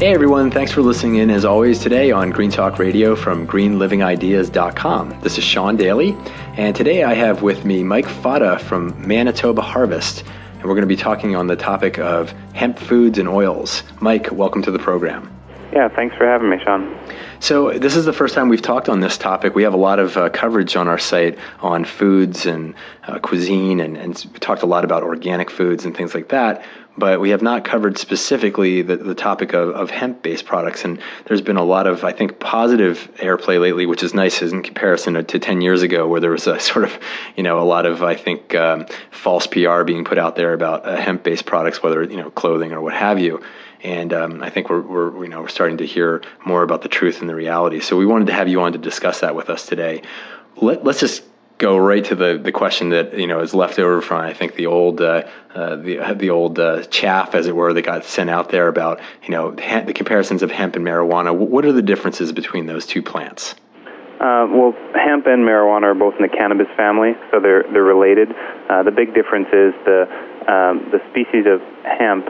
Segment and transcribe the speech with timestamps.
[0.00, 5.20] Hey everyone, thanks for listening in as always today on Green Talk Radio from greenlivingideas.com.
[5.20, 6.16] This is Sean Daily,
[6.56, 10.86] and today I have with me Mike Fata from Manitoba Harvest, and we're going to
[10.86, 13.82] be talking on the topic of hemp foods and oils.
[14.00, 15.30] Mike, welcome to the program.
[15.70, 16.98] Yeah, thanks for having me, Sean.
[17.40, 19.54] So, this is the first time we've talked on this topic.
[19.54, 22.74] We have a lot of uh, coverage on our site on foods and
[23.06, 26.64] uh, cuisine, and, and talked a lot about organic foods and things like that
[26.96, 30.84] but we have not covered specifically the, the topic of, of hemp based products.
[30.84, 34.62] And there's been a lot of, I think, positive airplay lately, which is nice in
[34.62, 36.98] comparison to, to 10 years ago, where there was a sort of,
[37.36, 40.86] you know, a lot of, I think, um, false PR being put out there about
[40.86, 43.42] uh, hemp based products, whether, you know, clothing or what have you.
[43.82, 46.88] And um, I think we're, we're, you know, we're starting to hear more about the
[46.88, 47.80] truth and the reality.
[47.80, 50.02] So we wanted to have you on to discuss that with us today.
[50.56, 51.22] Let, let's just
[51.60, 54.56] go right to the, the question that you know is left over from I think
[54.56, 58.30] the old uh, uh, the the old uh, chaff, as it were, that got sent
[58.30, 61.36] out there about you know the comparisons of hemp and marijuana.
[61.36, 63.54] What are the differences between those two plants?
[64.18, 68.28] Uh, well, hemp and marijuana are both in the cannabis family, so they're they're related.
[68.68, 70.08] Uh, the big difference is the
[70.48, 72.26] um, the species of hemp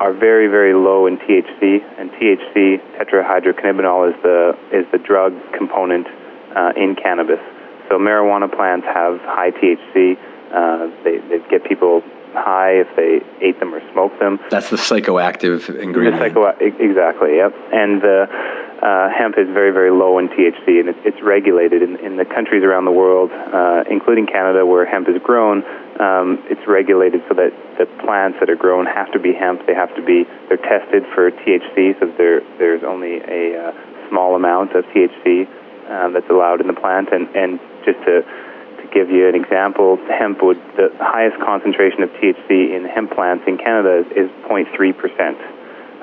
[0.00, 6.06] are very very low in THC, and THC tetrahydrocannabinol is the is the drug component
[6.54, 7.40] uh, in cannabis.
[7.90, 10.16] So marijuana plants have high THC.
[10.54, 12.02] Uh, they, they get people
[12.34, 14.38] high if they ate them or smoked them.
[14.50, 16.18] That's the psychoactive ingredient.
[16.18, 17.52] The psycho- exactly, yep.
[17.72, 21.96] And the uh, hemp is very, very low in THC, and it's, it's regulated in,
[21.96, 25.64] in the countries around the world, uh, including Canada, where hemp is grown.
[26.00, 29.66] Um, it's regulated so that the plants that are grown have to be hemp.
[29.66, 34.34] They have to be they're tested for THC, so there there's only a uh, small
[34.34, 39.10] amount of THC uh, that's allowed in the plant, and and just to to give
[39.10, 44.04] you an example, hemp would the highest concentration of THC in hemp plants in Canada
[44.06, 45.36] is, is 0.3 percent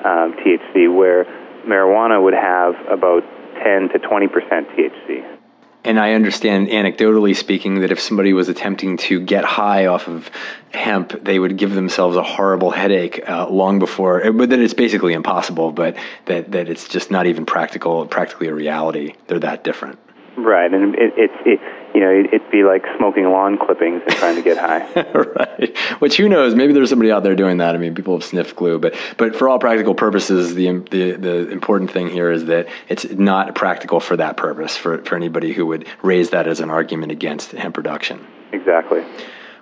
[0.04, 1.24] um, THC, where
[1.66, 3.24] marijuana would have about
[3.62, 5.38] 10 to 20 percent THC.
[5.84, 10.30] And I understand, anecdotally speaking, that if somebody was attempting to get high off of
[10.72, 14.32] hemp, they would give themselves a horrible headache uh, long before.
[14.32, 15.72] But that it's basically impossible.
[15.72, 15.96] But
[16.26, 19.14] that that it's just not even practical, practically a reality.
[19.28, 19.98] They're that different.
[20.38, 21.60] Right, and it, it's it,
[21.94, 24.86] you know it'd be like smoking lawn clippings and trying to get high.
[25.12, 25.76] right.
[26.00, 26.54] Which who knows?
[26.54, 27.74] Maybe there's somebody out there doing that.
[27.74, 31.50] I mean, people have sniffed glue, but but for all practical purposes, the the the
[31.50, 35.66] important thing here is that it's not practical for that purpose for for anybody who
[35.66, 38.24] would raise that as an argument against hemp production.
[38.52, 39.04] Exactly.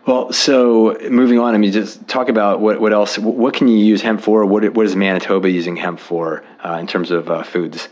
[0.04, 3.78] Well, so moving on, I mean, just talk about what, what else, what can you
[3.78, 4.46] use hemp for?
[4.46, 7.88] What, what is Manitoba using hemp for uh, in terms of uh, foods?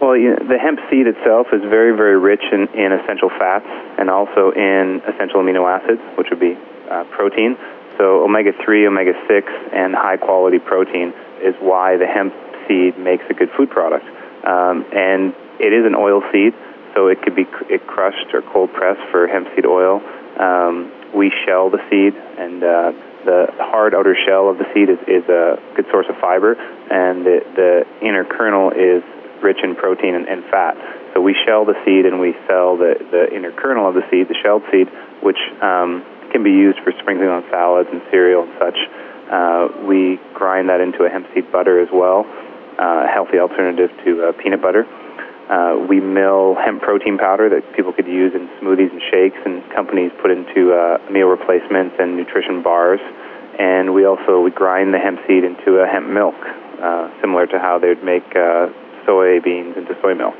[0.00, 3.66] Well, you know, the hemp seed itself is very, very rich in, in essential fats
[3.98, 6.52] and also in essential amino acids, which would be
[6.90, 7.56] uh, protein.
[7.96, 12.34] So, omega 3, omega 6, and high quality protein is why the hemp
[12.68, 14.04] seed makes a good food product.
[14.44, 16.52] Um, and it is an oil seed,
[16.94, 20.04] so it could be it crushed or cold pressed for hemp seed oil.
[20.38, 22.92] Um, we shell the seed, and uh,
[23.24, 27.24] the hard outer shell of the seed is, is a good source of fiber, and
[27.24, 29.02] the, the inner kernel is
[29.42, 30.76] rich in protein and, and fat.
[31.14, 34.28] So we shell the seed and we sell the, the inner kernel of the seed,
[34.28, 34.88] the shelled seed,
[35.22, 38.78] which um, can be used for sprinkling on salads and cereal and such.
[39.30, 42.24] Uh, we grind that into a hemp seed butter as well,
[42.78, 44.86] uh, a healthy alternative to uh, peanut butter.
[45.48, 49.62] Uh, we mill hemp protein powder that people could use in smoothies and shakes, and
[49.70, 53.00] companies put into uh, meal replacements and nutrition bars.
[53.58, 56.34] And we also we grind the hemp seed into a hemp milk,
[56.82, 58.68] uh, similar to how they'd make uh,
[59.06, 60.34] soybeans into soy milk.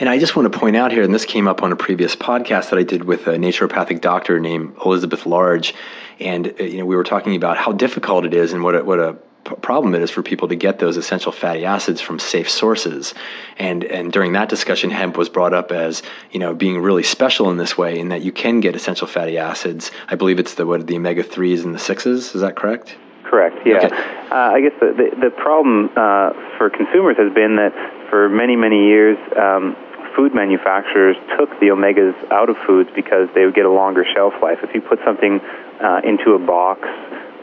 [0.00, 2.16] And I just want to point out here, and this came up on a previous
[2.16, 5.74] podcast that I did with a naturopathic doctor named Elizabeth Large,
[6.18, 8.82] and uh, you know we were talking about how difficult it is and what a,
[8.82, 12.50] what a problem it is for people to get those essential fatty acids from safe
[12.50, 13.14] sources.
[13.58, 17.50] And and during that discussion, hemp was brought up as you know being really special
[17.50, 19.90] in this way, in that you can get essential fatty acids.
[20.08, 22.34] I believe it's the what the omega threes and the sixes.
[22.34, 22.96] Is that correct?
[23.32, 23.64] Correct.
[23.64, 23.88] Yeah.
[23.88, 23.96] Okay.
[24.28, 27.72] Uh, I guess the the, the problem uh, for consumers has been that
[28.10, 29.16] for many many years.
[29.32, 29.74] Um,
[30.14, 34.34] food manufacturers took the omegas out of foods because they would get a longer shelf
[34.42, 34.58] life.
[34.62, 35.40] If you put something
[35.80, 36.84] uh, into a box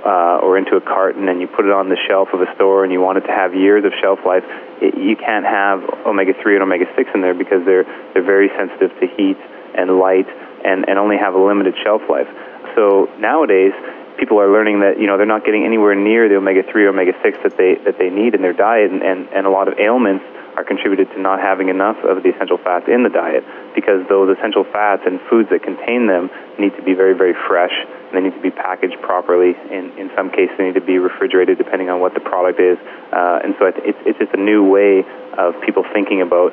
[0.06, 2.84] uh, or into a carton and you put it on the shelf of a store
[2.84, 4.46] and you want it to have years of shelf life,
[4.86, 8.50] it, you can't have omega 3 and omega 6 in there because they're, they're very
[8.54, 9.42] sensitive to heat
[9.74, 10.30] and light
[10.64, 12.30] and, and only have a limited shelf life.
[12.76, 13.74] So nowadays,
[14.20, 16.90] people are learning that you know they're not getting anywhere near the omega 3 or
[16.90, 19.68] omega 6 that they that they need in their diet and, and, and a lot
[19.68, 20.26] of ailments
[20.60, 24.28] are contributed to not having enough of the essential fats in the diet because those
[24.36, 26.30] essential fats and foods that contain them
[26.60, 29.56] need to be very, very fresh and they need to be packaged properly.
[29.72, 32.78] In, in some cases, they need to be refrigerated depending on what the product is.
[33.14, 35.06] Uh, and so it's, it's just a new way
[35.38, 36.52] of people thinking about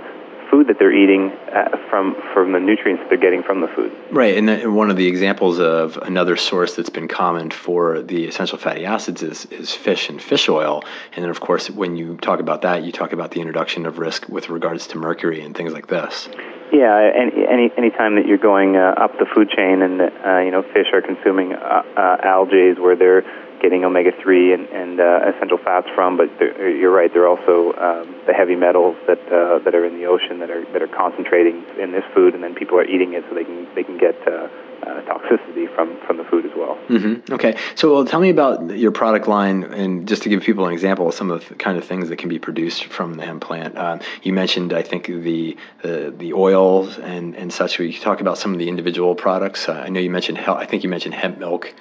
[0.56, 3.92] food that they're eating uh, from from the nutrients that they're getting from the food.
[4.10, 8.56] Right, and one of the examples of another source that's been common for the essential
[8.56, 10.82] fatty acids is, is fish and fish oil.
[11.14, 13.98] And then, of course, when you talk about that, you talk about the introduction of
[13.98, 16.28] risk with regards to mercury and things like this.
[16.72, 20.38] Yeah, any any any time that you're going uh, up the food chain and uh,
[20.38, 23.24] you know fish are consuming uh, uh, algae where they're
[23.60, 27.12] getting omega three and, and uh, essential fats from, but you're right.
[27.12, 30.64] They're also um, the heavy metals that uh, that are in the ocean that are
[30.72, 33.66] that are concentrating in this food, and then people are eating it so they can
[33.74, 34.48] they can get uh,
[34.86, 36.78] uh, toxicity from from the food as well.
[36.88, 37.32] Mm-hmm.
[37.32, 40.72] Okay, so well, tell me about your product line, and just to give people an
[40.72, 43.42] example of some of the kind of things that can be produced from the hemp
[43.42, 43.76] plant.
[43.76, 47.78] Um, you mentioned, I think, the the, the oils and and such.
[47.78, 49.68] We talk about some of the individual products.
[49.68, 50.38] Uh, I know you mentioned.
[50.38, 51.74] I think you mentioned hemp milk.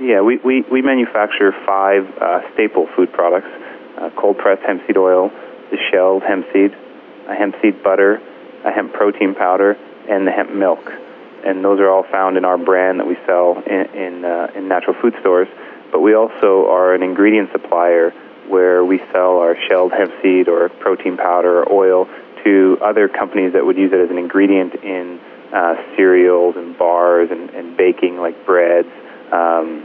[0.00, 3.48] Yeah, we, we, we manufacture five uh, staple food products
[3.96, 5.30] uh, cold pressed hemp seed oil,
[5.70, 6.76] the shelled hemp seed,
[7.28, 8.20] a hemp seed butter,
[8.64, 9.76] a hemp protein powder,
[10.08, 10.92] and the hemp milk.
[11.46, 14.68] And those are all found in our brand that we sell in, in, uh, in
[14.68, 15.48] natural food stores.
[15.90, 18.10] But we also are an ingredient supplier
[18.48, 22.08] where we sell our shelled hemp seed or protein powder or oil
[22.44, 25.18] to other companies that would use it as an ingredient in
[25.54, 28.88] uh, cereals and bars and, and baking like breads
[29.32, 29.84] um,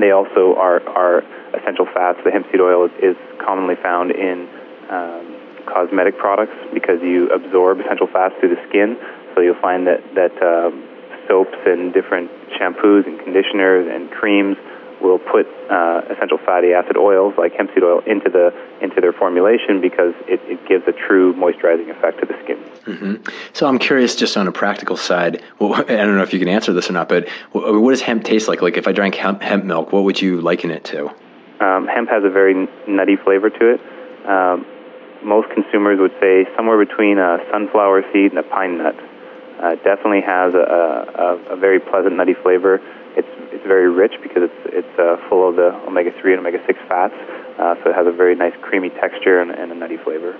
[0.00, 1.22] they also are, are
[1.54, 2.18] essential fats.
[2.24, 4.48] The hemp seed oil is, is commonly found in
[4.90, 5.36] um,
[5.66, 8.96] cosmetic products because you absorb essential fats through the skin.
[9.34, 10.84] So you'll find that that um,
[11.28, 14.56] soaps and different shampoos and conditioners and creams
[15.02, 19.12] will put uh, essential fatty acid oils like hemp seed oil into the into their
[19.12, 22.58] formulation because it, it gives a true moisturizing effect to the skin.
[22.86, 23.32] Mm-hmm.
[23.52, 26.48] So I'm curious, just on a practical side, well, I don't know if you can
[26.48, 28.62] answer this or not, but what does hemp taste like?
[28.62, 31.08] Like if I drank hemp, hemp milk, what would you liken it to?
[31.60, 33.80] Um, hemp has a very nutty flavor to it.
[34.26, 34.66] Um,
[35.24, 38.96] most consumers would say somewhere between a sunflower seed and a pine nut.
[39.60, 42.80] Uh, definitely has a, a, a very pleasant nutty flavor
[43.16, 46.58] it's it's very rich because it's it's uh, full of the omega three and omega
[46.66, 47.14] six fats,
[47.58, 50.38] uh, so it has a very nice creamy texture and, and a nutty flavor.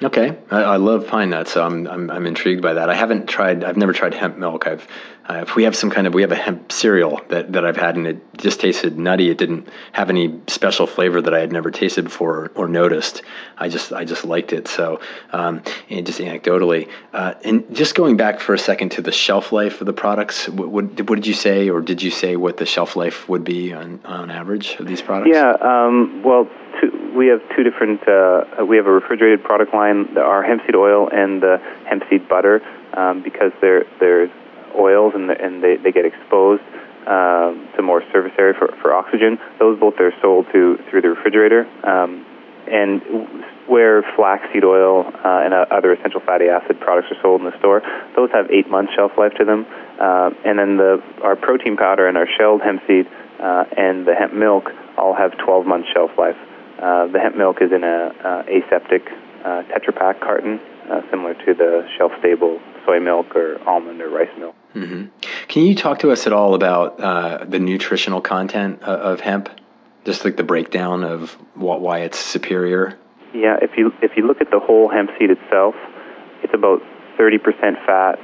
[0.00, 2.88] Okay, I, I, love pine nuts, so I'm, I'm I'm intrigued by that.
[2.88, 3.64] I haven't tried.
[3.64, 4.68] I've never tried hemp milk.
[4.68, 4.86] I've
[5.28, 7.76] uh, if we have some kind of we have a hemp cereal that, that I've
[7.76, 9.28] had and it just tasted nutty.
[9.28, 13.22] It didn't have any special flavor that I had never tasted before or, noticed.
[13.56, 14.68] I just I just liked it.
[14.68, 15.00] So
[15.32, 19.50] um, and just anecdotally, uh, and just going back for a second to the shelf
[19.50, 20.48] life of the products.
[20.48, 23.42] What, what, what did you say, or did you say what the shelf life would
[23.42, 25.30] be on on average of these products?
[25.34, 25.56] Yeah.
[25.60, 26.48] Um, well,
[27.18, 28.06] we have two different.
[28.06, 32.28] Uh, we have a refrigerated product line, our hemp seed oil and the hemp seed
[32.28, 32.62] butter,
[32.96, 34.30] um, because there there's
[34.78, 36.62] oils and, the, and they, they get exposed
[37.08, 39.38] um, to more surface area for, for oxygen.
[39.58, 41.66] Those both are sold to through the refrigerator.
[41.82, 42.24] Um,
[42.70, 43.00] and
[43.66, 47.58] where flaxseed oil uh, and uh, other essential fatty acid products are sold in the
[47.58, 47.82] store,
[48.14, 49.66] those have eight months shelf life to them.
[49.98, 53.06] Uh, and then the our protein powder and our shelled hemp seed
[53.40, 56.36] uh, and the hemp milk all have 12 months shelf life.
[56.78, 59.02] Uh, the hemp milk is in a uh, aseptic
[59.44, 64.08] uh, Tetra Pak carton, uh, similar to the shelf stable soy milk or almond or
[64.08, 64.54] rice milk.
[64.74, 65.06] Mm-hmm.
[65.48, 69.48] Can you talk to us at all about uh, the nutritional content of, of hemp?
[70.04, 72.96] Just like the breakdown of what, why it's superior.
[73.34, 75.74] Yeah, if you if you look at the whole hemp seed itself,
[76.42, 76.80] it's about
[77.18, 77.42] 30%
[77.84, 78.18] fat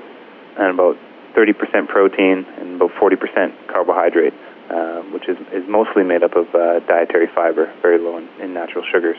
[0.57, 0.97] and about
[1.37, 4.33] 30% protein and about 40% carbohydrate,
[4.71, 8.55] uh, which is, is mostly made up of uh, dietary fiber, very low in, in
[8.55, 9.17] natural sugars.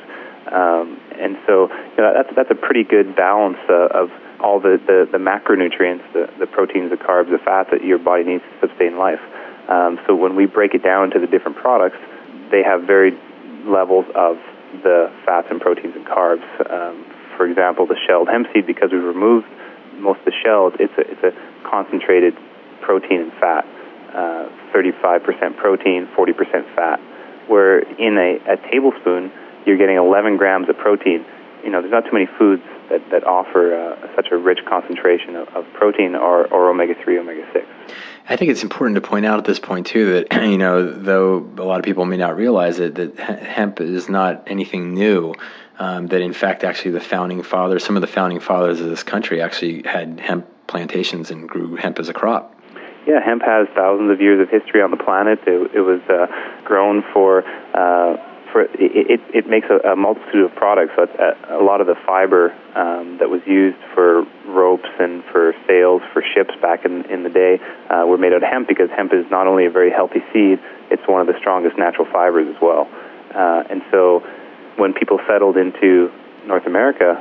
[0.51, 4.09] Um, and so you know, that's that's a pretty good balance uh, of
[4.39, 8.23] all the, the, the macronutrients, the, the proteins, the carbs, the fat that your body
[8.23, 9.21] needs to sustain life.
[9.69, 11.97] Um, so when we break it down to the different products,
[12.51, 13.17] they have varied
[13.65, 14.37] levels of
[14.83, 16.45] the fats and proteins and carbs.
[16.69, 17.05] Um,
[17.37, 19.47] for example, the shelled hemp seed, because we've removed
[19.97, 21.33] most of the shells, it's a, it's a
[21.67, 22.35] concentrated
[22.81, 23.65] protein and fat,
[24.15, 26.99] uh, 35% protein, 40% fat.
[27.47, 29.31] where in a, a tablespoon
[29.65, 31.25] you're getting 11 grams of protein.
[31.63, 35.35] You know, there's not too many foods that, that offer uh, such a rich concentration
[35.35, 37.65] of, of protein or, or omega-3, omega-6.
[38.29, 41.37] I think it's important to point out at this point too that you know though
[41.57, 45.33] a lot of people may not realize it that hemp is not anything new.
[45.77, 49.03] Um, that in fact actually the founding fathers, some of the founding fathers of this
[49.03, 52.54] country actually had hemp plantations and grew hemp as a crop.
[53.05, 55.39] Yeah, hemp has thousands of years of history on the planet.
[55.45, 56.25] It, it was uh,
[56.63, 57.43] grown for.
[57.73, 58.17] Uh,
[58.55, 60.93] for it, it, it makes a, a multitude of products.
[60.95, 65.51] So a, a lot of the fiber um, that was used for ropes and for
[65.67, 67.59] sails for ships back in, in the day
[67.91, 70.57] uh, were made out of hemp because hemp is not only a very healthy seed,
[70.89, 72.87] it's one of the strongest natural fibers as well.
[73.35, 74.23] Uh, and so
[74.77, 76.07] when people settled into
[76.47, 77.19] North America,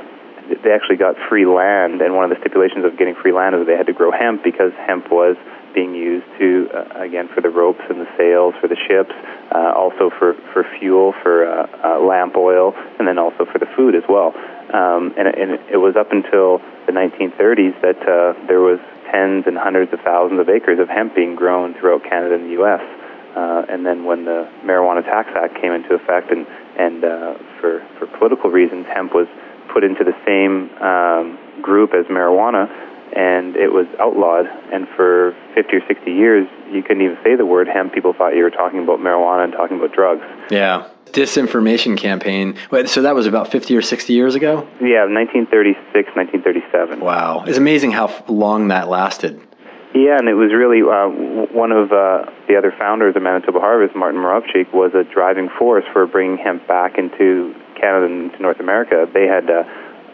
[0.63, 3.61] they actually got free land, and one of the stipulations of getting free land is
[3.61, 5.35] that they had to grow hemp because hemp was
[5.75, 9.11] being used to, uh, again, for the ropes and the sails for the ships,
[9.53, 13.67] uh, also for, for fuel, for uh, uh, lamp oil, and then also for the
[13.75, 14.33] food as well.
[14.73, 18.79] Um, and, and it was up until the 1930s that uh, there was
[19.11, 22.57] tens and hundreds of thousands of acres of hemp being grown throughout Canada and the
[22.63, 22.81] U.S.
[23.35, 26.47] Uh, and then when the Marijuana Tax Act came into effect, and
[26.79, 29.27] and uh, for for political reasons, hemp was
[29.71, 32.71] put into the same um, group as marijuana,
[33.15, 34.45] and it was outlawed.
[34.73, 37.93] And for 50 or 60 years, you couldn't even say the word hemp.
[37.93, 40.23] People thought you were talking about marijuana and talking about drugs.
[40.51, 40.89] Yeah.
[41.07, 42.57] Disinformation campaign.
[42.87, 44.67] So that was about 50 or 60 years ago?
[44.81, 46.99] Yeah, 1936, 1937.
[46.99, 47.45] Wow.
[47.47, 49.39] It's amazing how long that lasted.
[49.95, 51.07] Yeah, and it was really uh,
[51.55, 55.85] one of uh, the other founders of Manitoba Harvest, Martin Moravcik, was a driving force
[55.93, 59.07] for bringing hemp back into Canada and to North America.
[59.13, 59.63] They had uh,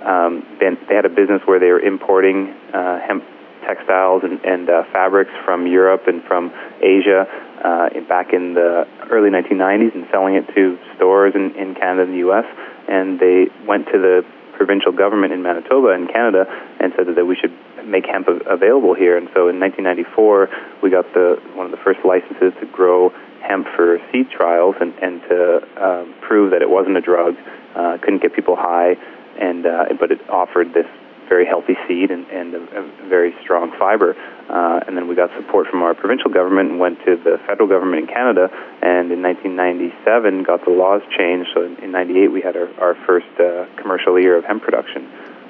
[0.04, 3.24] um, been, they had a business where they were importing uh, hemp
[3.66, 7.26] textiles and, and uh, fabrics from Europe and from Asia
[7.64, 12.14] uh, back in the early 1990s and selling it to stores in, in Canada and
[12.14, 12.46] the U.S.
[12.90, 14.26] And they went to the
[14.58, 16.46] provincial government in Manitoba in Canada
[16.80, 17.54] and said that we should
[17.86, 19.18] make hemp available here.
[19.18, 20.50] And so in 1994,
[20.84, 23.10] we got the one of the first licenses to grow
[23.42, 25.40] hemp for seed trials and, and to
[25.82, 27.36] um, prove that it wasn't a drug.
[27.76, 28.94] Uh, couldn't get people high,
[29.42, 30.86] and uh, but it offered this
[31.32, 34.16] very healthy seed and, and a, a very strong fiber.
[34.50, 37.70] Uh, and then we got support from our provincial government and went to the federal
[37.70, 38.52] government in Canada.
[38.84, 41.50] And in 1997, got the laws changed.
[41.56, 45.08] So in, in 98, we had our, our first uh, commercial year of hemp production.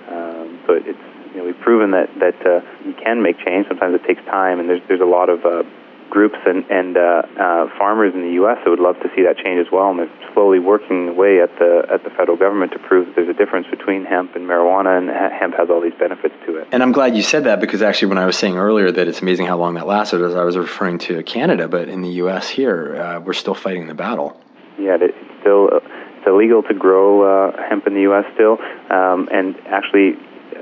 [0.07, 1.01] Um, so it's
[1.33, 3.67] you know, we've proven that that uh, you can make change.
[3.67, 5.63] Sometimes it takes time, and there's there's a lot of uh,
[6.12, 8.60] groups and and uh, uh, farmers in the U.S.
[8.63, 11.50] that would love to see that change as well, and they're slowly working away at
[11.58, 15.00] the at the federal government to prove that there's a difference between hemp and marijuana,
[15.00, 16.68] and hemp has all these benefits to it.
[16.72, 19.22] And I'm glad you said that because actually, when I was saying earlier that it's
[19.22, 22.50] amazing how long that lasted, as I was referring to Canada, but in the U.S.
[22.50, 24.39] here, uh, we're still fighting the battle.
[24.77, 28.25] Yeah, it's still it's illegal to grow uh, hemp in the U.S.
[28.36, 28.60] still,
[28.91, 30.13] um, and actually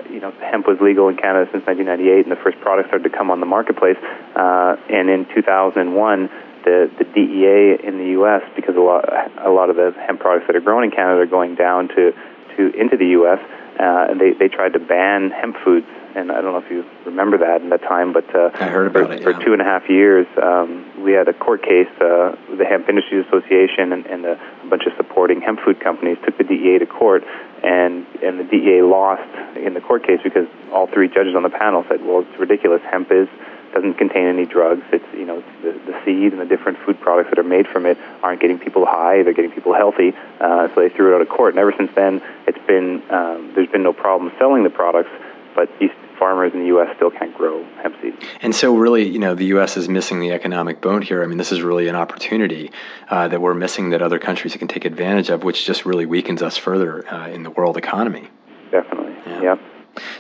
[0.09, 3.15] you know, hemp was legal in Canada since 1998, and the first products started to
[3.15, 3.97] come on the marketplace.
[4.35, 6.29] Uh, and in 2001,
[6.65, 8.41] the the DEA in the U.S.
[8.55, 9.05] because a lot
[9.39, 12.11] a lot of the hemp products that are grown in Canada are going down to
[12.57, 13.39] to into the U.S.
[13.79, 15.87] Uh, they they tried to ban hemp foods.
[16.19, 18.88] And I don't know if you remember that in that time, but uh, I heard
[18.88, 20.27] about for, it for two and a half years.
[20.41, 21.88] Um, we had a court case.
[21.95, 24.33] Uh, the Hemp Industries Association and, and a,
[24.63, 27.23] a bunch of supporting hemp food companies took the DEA to court
[27.63, 29.23] and and the DEA lost
[29.55, 32.81] in the court case because all three judges on the panel said, "Well, it's ridiculous.
[32.89, 33.27] Hemp is
[33.73, 34.83] doesn't contain any drugs.
[34.91, 37.85] It's you know the, the seed and the different food products that are made from
[37.85, 39.23] it aren't getting people high.
[39.23, 40.13] They're getting people healthy.
[40.39, 41.53] Uh, so they threw it out of court.
[41.53, 45.11] And ever since then, it's been um, there's been no problem selling the products,
[45.59, 46.87] but these farmers in the U.S.
[46.95, 48.13] still can't grow hemp seed.
[48.41, 49.75] And so, really, you know, the U.S.
[49.75, 51.21] is missing the economic bone here.
[51.21, 52.71] I mean, this is really an opportunity
[53.09, 56.41] uh, that we're missing that other countries can take advantage of, which just really weakens
[56.41, 58.29] us further uh, in the world economy.
[58.71, 59.13] Definitely.
[59.25, 59.41] Yeah.
[59.41, 59.59] Yep.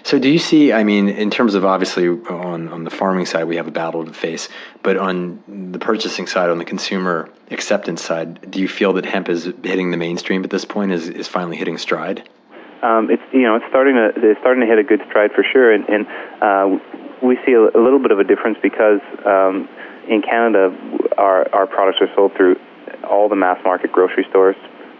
[0.03, 0.73] So, do you see?
[0.73, 4.03] I mean, in terms of obviously on on the farming side, we have a battle
[4.03, 4.49] to face,
[4.83, 5.41] but on
[5.71, 9.91] the purchasing side, on the consumer acceptance side, do you feel that hemp is hitting
[9.91, 10.91] the mainstream at this point?
[10.91, 12.27] Is is finally hitting stride?
[12.81, 15.43] Um, it's you know it's starting to it's starting to hit a good stride for
[15.43, 16.07] sure, and, and
[16.41, 16.79] uh,
[17.21, 19.67] we see a, a little bit of a difference because um,
[20.07, 20.71] in Canada
[21.17, 22.55] our our products are sold through
[23.03, 24.55] all the mass market grocery stores.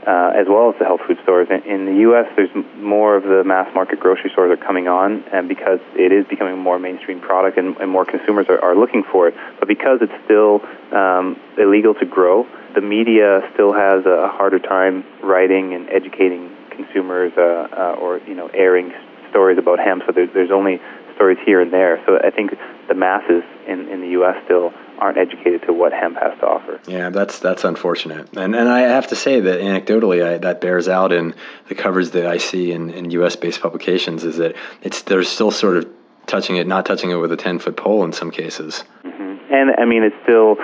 [0.07, 1.49] Uh, as well as the health food stores.
[1.51, 5.25] In, in the U.S., there's more of the mass market grocery stores are coming on,
[5.33, 8.75] and because it is becoming a more mainstream product, and, and more consumers are, are
[8.75, 9.35] looking for it.
[9.59, 10.61] But because it's still
[10.97, 16.49] um, illegal to grow, the media still has a harder time writing and educating
[16.83, 18.91] consumers uh, uh, or you know airing
[19.29, 20.03] stories about hemp.
[20.05, 20.79] So there's there's only
[21.15, 22.01] stories here and there.
[22.05, 22.51] So I think
[22.87, 24.35] the masses in in the U.S.
[24.45, 26.79] still aren't educated to what hemp has to offer.
[26.87, 30.87] Yeah, that's that's unfortunate, and and I have to say that anecdotally, I, that bears
[30.87, 31.35] out in
[31.67, 33.35] the coverage that I see in, in U.S.
[33.35, 34.23] based publications.
[34.23, 35.87] Is that it's they're still sort of
[36.25, 38.83] touching it, not touching it with a ten foot pole in some cases.
[39.03, 39.53] Mm-hmm.
[39.53, 40.55] And I mean, it's still.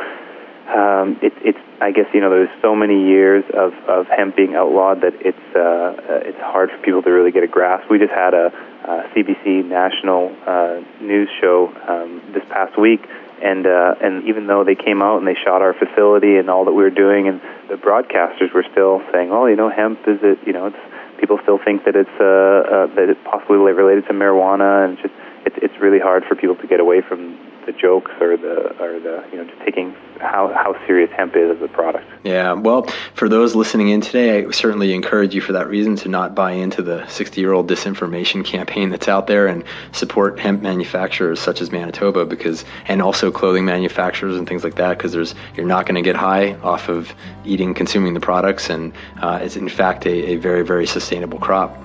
[0.65, 4.55] Um, it, it's I guess you know there's so many years of, of hemp being
[4.55, 7.89] outlawed that it's uh, uh, it's hard for people to really get a grasp.
[7.89, 8.47] We just had a,
[8.83, 13.01] a CBC national uh, news show um, this past week
[13.41, 16.65] and uh, and even though they came out and they shot our facility and all
[16.65, 20.19] that we were doing, and the broadcasters were still saying, "Oh, you know, hemp is
[20.23, 20.39] it?
[20.45, 20.83] You know, it's
[21.19, 25.01] people still think that it's uh, uh, that it's possibly related to marijuana, and it's
[25.01, 25.13] just
[25.45, 28.99] it's it's really hard for people to get away from the jokes or the or
[28.99, 32.05] the you know just taking how how serious hemp is as a product.
[32.23, 36.09] Yeah, well, for those listening in today, I certainly encourage you for that reason to
[36.09, 40.61] not buy into the 60 year old disinformation campaign that's out there and support hemp
[40.61, 45.35] manufacturers such as Manitoba because and also clothing manufacturers and things like that because there's
[45.55, 47.13] you're not going to get high off of
[47.45, 51.77] eating consuming the products and uh, it's in fact a, a very very sustainable crop.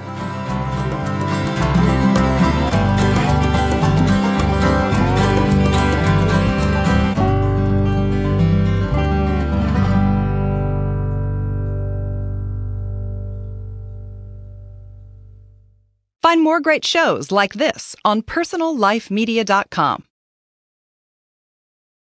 [16.22, 20.04] Find more great shows like this on personallifemedia.com.